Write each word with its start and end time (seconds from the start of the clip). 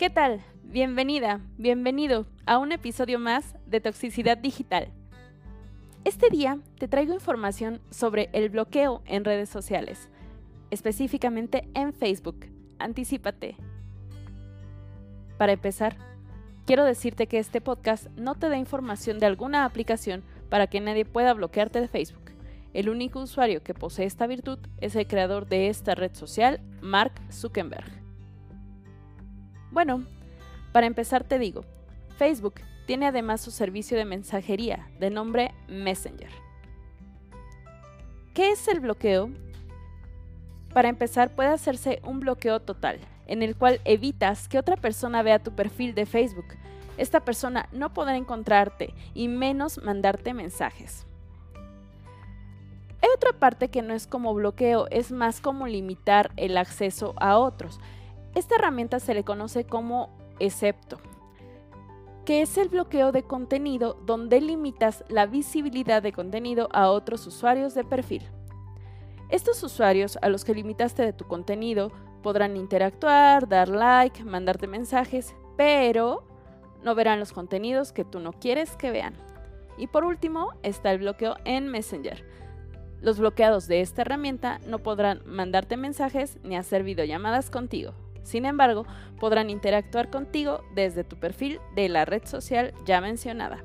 ¿Qué 0.00 0.08
tal? 0.08 0.40
Bienvenida, 0.62 1.42
bienvenido 1.58 2.24
a 2.46 2.56
un 2.56 2.72
episodio 2.72 3.18
más 3.18 3.54
de 3.66 3.82
Toxicidad 3.82 4.38
Digital. 4.38 4.88
Este 6.04 6.30
día 6.30 6.58
te 6.78 6.88
traigo 6.88 7.12
información 7.12 7.82
sobre 7.90 8.30
el 8.32 8.48
bloqueo 8.48 9.02
en 9.04 9.26
redes 9.26 9.50
sociales, 9.50 10.08
específicamente 10.70 11.68
en 11.74 11.92
Facebook. 11.92 12.46
Anticípate. 12.78 13.56
Para 15.36 15.52
empezar, 15.52 15.98
quiero 16.64 16.86
decirte 16.86 17.26
que 17.26 17.38
este 17.38 17.60
podcast 17.60 18.06
no 18.16 18.36
te 18.36 18.48
da 18.48 18.56
información 18.56 19.18
de 19.18 19.26
alguna 19.26 19.66
aplicación 19.66 20.24
para 20.48 20.66
que 20.66 20.80
nadie 20.80 21.04
pueda 21.04 21.34
bloquearte 21.34 21.78
de 21.78 21.88
Facebook. 21.88 22.32
El 22.72 22.88
único 22.88 23.20
usuario 23.20 23.62
que 23.62 23.74
posee 23.74 24.06
esta 24.06 24.26
virtud 24.26 24.60
es 24.80 24.96
el 24.96 25.06
creador 25.06 25.46
de 25.46 25.68
esta 25.68 25.94
red 25.94 26.14
social, 26.14 26.62
Mark 26.80 27.12
Zuckerberg. 27.30 27.99
Bueno, 29.70 30.04
para 30.72 30.86
empezar 30.86 31.24
te 31.24 31.38
digo, 31.38 31.64
Facebook 32.16 32.54
tiene 32.86 33.06
además 33.06 33.40
su 33.40 33.50
servicio 33.50 33.96
de 33.96 34.04
mensajería 34.04 34.90
de 34.98 35.10
nombre 35.10 35.54
Messenger. 35.68 36.30
¿Qué 38.34 38.50
es 38.50 38.66
el 38.68 38.80
bloqueo? 38.80 39.30
Para 40.72 40.88
empezar 40.88 41.34
puede 41.34 41.50
hacerse 41.50 42.00
un 42.04 42.20
bloqueo 42.20 42.60
total, 42.60 42.98
en 43.26 43.42
el 43.42 43.56
cual 43.56 43.80
evitas 43.84 44.48
que 44.48 44.58
otra 44.58 44.76
persona 44.76 45.22
vea 45.22 45.42
tu 45.42 45.54
perfil 45.54 45.94
de 45.94 46.06
Facebook. 46.06 46.56
Esta 46.96 47.24
persona 47.24 47.68
no 47.72 47.94
podrá 47.94 48.16
encontrarte 48.16 48.94
y 49.14 49.28
menos 49.28 49.82
mandarte 49.82 50.34
mensajes. 50.34 51.06
Hay 53.02 53.08
otra 53.14 53.32
parte 53.32 53.68
que 53.68 53.82
no 53.82 53.94
es 53.94 54.06
como 54.06 54.34
bloqueo, 54.34 54.86
es 54.90 55.10
más 55.10 55.40
como 55.40 55.66
limitar 55.66 56.30
el 56.36 56.58
acceso 56.58 57.14
a 57.16 57.38
otros. 57.38 57.80
Esta 58.34 58.56
herramienta 58.56 59.00
se 59.00 59.14
le 59.14 59.24
conoce 59.24 59.64
como 59.64 60.10
excepto, 60.38 60.98
que 62.24 62.42
es 62.42 62.56
el 62.58 62.68
bloqueo 62.68 63.10
de 63.10 63.24
contenido 63.24 63.94
donde 64.06 64.40
limitas 64.40 65.04
la 65.08 65.26
visibilidad 65.26 66.02
de 66.02 66.12
contenido 66.12 66.68
a 66.72 66.90
otros 66.90 67.26
usuarios 67.26 67.74
de 67.74 67.84
perfil. 67.84 68.22
Estos 69.30 69.62
usuarios 69.62 70.18
a 70.22 70.28
los 70.28 70.44
que 70.44 70.54
limitaste 70.54 71.04
de 71.04 71.12
tu 71.12 71.24
contenido 71.26 71.90
podrán 72.22 72.56
interactuar, 72.56 73.48
dar 73.48 73.68
like, 73.68 74.22
mandarte 74.24 74.66
mensajes, 74.66 75.34
pero 75.56 76.24
no 76.84 76.94
verán 76.94 77.18
los 77.18 77.32
contenidos 77.32 77.92
que 77.92 78.04
tú 78.04 78.20
no 78.20 78.32
quieres 78.32 78.76
que 78.76 78.90
vean. 78.90 79.14
Y 79.76 79.86
por 79.86 80.04
último 80.04 80.52
está 80.62 80.92
el 80.92 80.98
bloqueo 80.98 81.36
en 81.44 81.68
Messenger. 81.68 82.24
Los 83.00 83.18
bloqueados 83.18 83.66
de 83.66 83.80
esta 83.80 84.02
herramienta 84.02 84.60
no 84.66 84.78
podrán 84.78 85.22
mandarte 85.24 85.76
mensajes 85.76 86.38
ni 86.42 86.56
hacer 86.56 86.82
videollamadas 86.82 87.50
contigo. 87.50 87.94
Sin 88.30 88.44
embargo, 88.44 88.86
podrán 89.18 89.50
interactuar 89.50 90.08
contigo 90.08 90.62
desde 90.72 91.02
tu 91.02 91.16
perfil 91.16 91.58
de 91.74 91.88
la 91.88 92.04
red 92.04 92.24
social 92.26 92.72
ya 92.86 93.00
mencionada. 93.00 93.64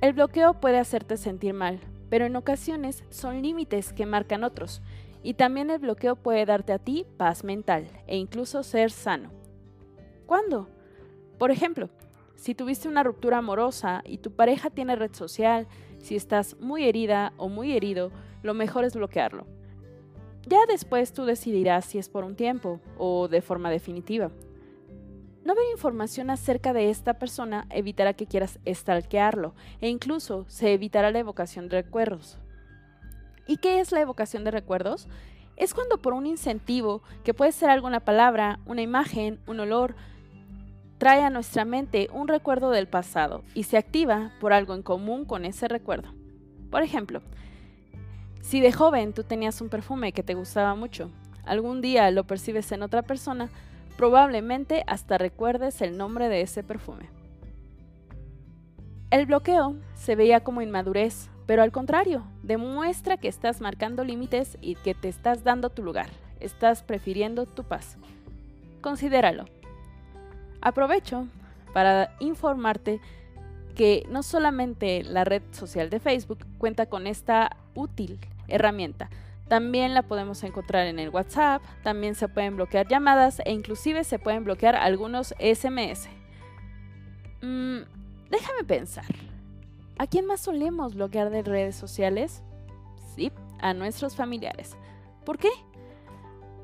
El 0.00 0.14
bloqueo 0.14 0.54
puede 0.54 0.78
hacerte 0.78 1.18
sentir 1.18 1.52
mal, 1.52 1.78
pero 2.08 2.24
en 2.24 2.36
ocasiones 2.36 3.04
son 3.10 3.42
límites 3.42 3.92
que 3.92 4.06
marcan 4.06 4.44
otros, 4.44 4.80
y 5.22 5.34
también 5.34 5.68
el 5.68 5.78
bloqueo 5.78 6.16
puede 6.16 6.46
darte 6.46 6.72
a 6.72 6.78
ti 6.78 7.04
paz 7.18 7.44
mental 7.44 7.86
e 8.06 8.16
incluso 8.16 8.62
ser 8.62 8.90
sano. 8.90 9.28
¿Cuándo? 10.24 10.70
Por 11.36 11.50
ejemplo, 11.50 11.90
si 12.34 12.54
tuviste 12.54 12.88
una 12.88 13.02
ruptura 13.02 13.36
amorosa 13.36 14.00
y 14.06 14.18
tu 14.18 14.30
pareja 14.30 14.70
tiene 14.70 14.96
red 14.96 15.12
social, 15.12 15.66
si 15.98 16.16
estás 16.16 16.58
muy 16.60 16.88
herida 16.88 17.34
o 17.36 17.50
muy 17.50 17.72
herido, 17.72 18.10
lo 18.42 18.54
mejor 18.54 18.86
es 18.86 18.94
bloquearlo. 18.94 19.57
Ya 20.48 20.64
después 20.66 21.12
tú 21.12 21.26
decidirás 21.26 21.84
si 21.84 21.98
es 21.98 22.08
por 22.08 22.24
un 22.24 22.34
tiempo 22.34 22.80
o 22.96 23.28
de 23.28 23.42
forma 23.42 23.68
definitiva. 23.68 24.30
No 25.44 25.54
ver 25.54 25.64
información 25.72 26.30
acerca 26.30 26.72
de 26.72 26.88
esta 26.88 27.18
persona 27.18 27.66
evitará 27.68 28.14
que 28.14 28.26
quieras 28.26 28.58
stalkearlo 28.66 29.54
e 29.82 29.90
incluso 29.90 30.46
se 30.48 30.72
evitará 30.72 31.10
la 31.10 31.18
evocación 31.18 31.68
de 31.68 31.82
recuerdos. 31.82 32.38
¿Y 33.46 33.58
qué 33.58 33.80
es 33.80 33.92
la 33.92 34.00
evocación 34.00 34.42
de 34.44 34.50
recuerdos? 34.50 35.06
Es 35.56 35.74
cuando 35.74 35.98
por 35.98 36.14
un 36.14 36.24
incentivo, 36.24 37.02
que 37.24 37.34
puede 37.34 37.52
ser 37.52 37.68
alguna 37.68 38.00
palabra, 38.00 38.58
una 38.64 38.80
imagen, 38.80 39.40
un 39.46 39.60
olor, 39.60 39.96
trae 40.96 41.22
a 41.22 41.30
nuestra 41.30 41.66
mente 41.66 42.08
un 42.10 42.26
recuerdo 42.26 42.70
del 42.70 42.88
pasado 42.88 43.44
y 43.54 43.64
se 43.64 43.76
activa 43.76 44.32
por 44.40 44.54
algo 44.54 44.74
en 44.74 44.82
común 44.82 45.26
con 45.26 45.44
ese 45.44 45.68
recuerdo. 45.68 46.08
Por 46.70 46.82
ejemplo, 46.82 47.20
si 48.48 48.62
de 48.62 48.72
joven 48.72 49.12
tú 49.12 49.24
tenías 49.24 49.60
un 49.60 49.68
perfume 49.68 50.12
que 50.12 50.22
te 50.22 50.32
gustaba 50.32 50.74
mucho, 50.74 51.10
algún 51.44 51.82
día 51.82 52.10
lo 52.10 52.24
percibes 52.24 52.72
en 52.72 52.82
otra 52.82 53.02
persona, 53.02 53.50
probablemente 53.98 54.84
hasta 54.86 55.18
recuerdes 55.18 55.82
el 55.82 55.98
nombre 55.98 56.30
de 56.30 56.40
ese 56.40 56.62
perfume. 56.62 57.10
El 59.10 59.26
bloqueo 59.26 59.76
se 59.92 60.16
veía 60.16 60.40
como 60.40 60.62
inmadurez, 60.62 61.28
pero 61.44 61.62
al 61.62 61.72
contrario, 61.72 62.24
demuestra 62.42 63.18
que 63.18 63.28
estás 63.28 63.60
marcando 63.60 64.02
límites 64.02 64.56
y 64.62 64.76
que 64.76 64.94
te 64.94 65.08
estás 65.08 65.44
dando 65.44 65.68
tu 65.68 65.82
lugar, 65.82 66.08
estás 66.40 66.82
prefiriendo 66.82 67.44
tu 67.44 67.64
paz. 67.64 67.98
Considéralo. 68.80 69.44
Aprovecho 70.62 71.26
para 71.74 72.16
informarte 72.18 72.98
que 73.78 74.04
no 74.10 74.24
solamente 74.24 75.04
la 75.04 75.22
red 75.22 75.40
social 75.52 75.88
de 75.88 76.00
Facebook 76.00 76.44
cuenta 76.58 76.86
con 76.86 77.06
esta 77.06 77.56
útil 77.76 78.18
herramienta. 78.48 79.08
También 79.46 79.94
la 79.94 80.02
podemos 80.02 80.42
encontrar 80.42 80.88
en 80.88 80.98
el 80.98 81.10
WhatsApp, 81.10 81.62
también 81.84 82.16
se 82.16 82.26
pueden 82.26 82.56
bloquear 82.56 82.88
llamadas 82.88 83.40
e 83.44 83.52
inclusive 83.52 84.02
se 84.02 84.18
pueden 84.18 84.42
bloquear 84.42 84.74
algunos 84.74 85.32
SMS. 85.38 86.08
Mm, 87.40 87.82
déjame 88.28 88.64
pensar. 88.66 89.06
¿A 89.96 90.08
quién 90.08 90.26
más 90.26 90.40
solemos 90.40 90.96
bloquear 90.96 91.30
de 91.30 91.42
redes 91.42 91.76
sociales? 91.76 92.42
Sí, 93.14 93.30
a 93.60 93.74
nuestros 93.74 94.16
familiares. 94.16 94.76
¿Por 95.24 95.38
qué? 95.38 95.50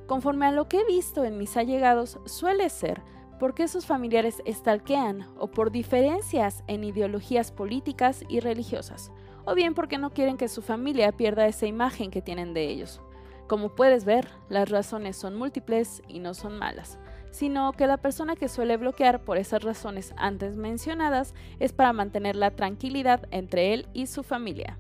Conforme 0.08 0.46
a 0.46 0.52
lo 0.52 0.69
que 0.69 0.81
he 0.81 0.84
visto 0.84 1.25
en 1.25 1.38
mis 1.38 1.56
allegados, 1.56 2.19
suele 2.25 2.69
ser 2.70 3.02
porque 3.39 3.69
sus 3.69 3.87
familiares 3.87 4.43
estalquean 4.45 5.28
o 5.39 5.49
por 5.49 5.71
diferencias 5.71 6.65
en 6.67 6.84
ideologías 6.84 7.50
políticas 7.50 8.25
y 8.28 8.41
religiosas 8.41 9.11
o 9.45 9.55
bien 9.55 9.75
porque 9.75 9.99
no 9.99 10.11
quieren 10.11 10.37
que 10.37 10.49
su 10.49 10.62
familia 10.62 11.12
pierda 11.12 11.47
esa 11.47 11.67
imagen 11.67 12.11
que 12.11 12.23
tienen 12.23 12.55
de 12.55 12.69
ellos. 12.69 13.00
Como 13.47 13.75
puedes 13.75 14.05
ver, 14.05 14.28
las 14.49 14.71
razones 14.71 15.17
son 15.17 15.37
múltiples 15.37 16.03
y 16.09 16.19
no 16.19 16.33
son 16.33 16.59
malas, 16.59 16.99
sino 17.31 17.73
que 17.73 17.87
la 17.87 17.99
persona 17.99 18.37
que 18.37 18.49
suele 18.49 18.77
bloquear 18.78 19.23
por 19.23 19.37
esas 19.37 19.62
razones 19.62 20.15
antes 20.17 20.56
mencionadas 20.56 21.34
es 21.59 21.73
para 21.73 21.93
mantener 21.93 22.37
la 22.37 22.53
tranquilidad 22.53 23.28
entre 23.31 23.75
él 23.75 23.87
y 23.93 24.06
su 24.06 24.23
familia. 24.23 24.78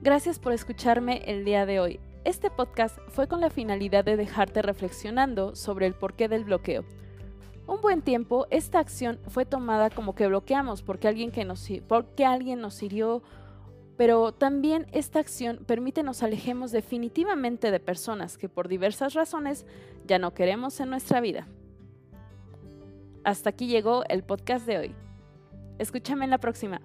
Gracias 0.00 0.38
por 0.38 0.52
escucharme 0.52 1.22
el 1.26 1.44
día 1.44 1.66
de 1.66 1.80
hoy. 1.80 2.00
Este 2.24 2.50
podcast 2.50 2.98
fue 3.08 3.28
con 3.28 3.40
la 3.40 3.50
finalidad 3.50 4.04
de 4.04 4.16
dejarte 4.16 4.62
reflexionando 4.62 5.54
sobre 5.54 5.86
el 5.86 5.94
porqué 5.94 6.28
del 6.28 6.44
bloqueo 6.44 6.84
un 7.66 7.80
buen 7.80 8.02
tiempo 8.02 8.46
esta 8.50 8.78
acción 8.78 9.18
fue 9.28 9.46
tomada 9.46 9.90
como 9.90 10.14
que 10.14 10.26
bloqueamos 10.26 10.82
porque 10.82 11.08
alguien, 11.08 11.30
que 11.30 11.44
nos, 11.44 11.66
porque 11.88 12.24
alguien 12.24 12.60
nos 12.60 12.82
hirió, 12.82 13.22
pero 13.96 14.32
también 14.32 14.86
esta 14.92 15.20
acción 15.20 15.64
permite 15.66 16.02
nos 16.02 16.22
alejemos 16.22 16.72
definitivamente 16.72 17.70
de 17.70 17.80
personas 17.80 18.36
que 18.36 18.48
por 18.48 18.68
diversas 18.68 19.14
razones 19.14 19.66
ya 20.06 20.18
no 20.18 20.34
queremos 20.34 20.78
en 20.80 20.90
nuestra 20.90 21.20
vida. 21.20 21.46
Hasta 23.24 23.50
aquí 23.50 23.66
llegó 23.66 24.04
el 24.08 24.22
podcast 24.22 24.66
de 24.66 24.78
hoy. 24.78 24.94
Escúchame 25.78 26.24
en 26.24 26.30
la 26.30 26.38
próxima. 26.38 26.82